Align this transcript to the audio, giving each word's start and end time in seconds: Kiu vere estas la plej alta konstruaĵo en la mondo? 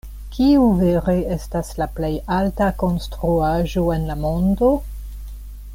Kiu 0.35 0.61
vere 0.77 1.13
estas 1.35 1.69
la 1.81 1.87
plej 1.99 2.11
alta 2.37 2.69
konstruaĵo 2.85 3.87
en 3.99 4.09
la 4.13 4.17
mondo? 4.27 4.75